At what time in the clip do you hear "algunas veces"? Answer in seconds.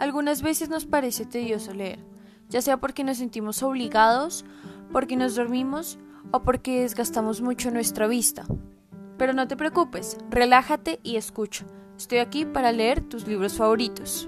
0.00-0.70